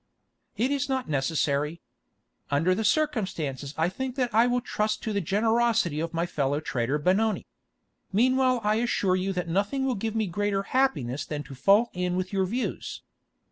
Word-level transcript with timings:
"It 0.57 0.71
is 0.71 0.89
not 0.89 1.07
necessary. 1.07 1.79
Under 2.49 2.73
the 2.73 2.83
circumstances 2.83 3.75
I 3.77 3.87
think 3.87 4.15
that 4.15 4.33
I 4.33 4.47
will 4.47 4.59
trust 4.59 5.03
to 5.03 5.13
the 5.13 5.21
generosity 5.21 5.99
of 5.99 6.11
my 6.11 6.25
fellow 6.25 6.59
trader 6.59 6.97
Benoni. 6.97 7.45
Meanwhile 8.11 8.61
I 8.63 8.77
assure 8.77 9.15
you 9.15 9.31
that 9.33 9.47
nothing 9.47 9.85
will 9.85 9.93
give 9.93 10.15
me 10.15 10.25
greater 10.25 10.63
happiness 10.63 11.23
than 11.23 11.43
to 11.43 11.53
fall 11.53 11.91
in 11.93 12.15
with 12.15 12.33
your 12.33 12.45
views. 12.47 13.03